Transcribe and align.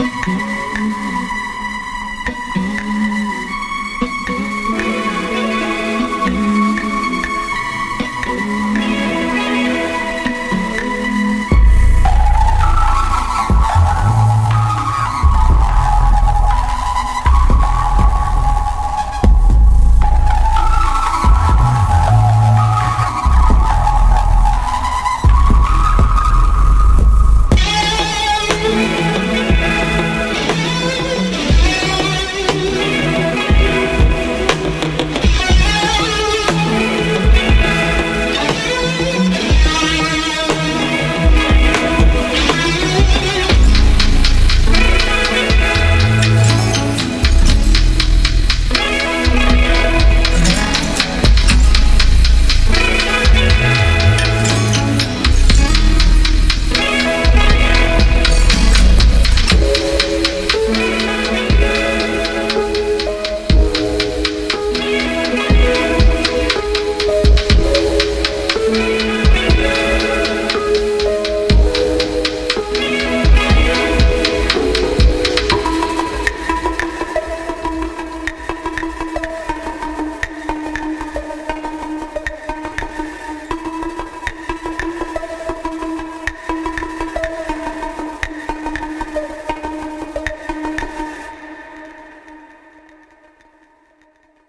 Gracias. 0.00 0.49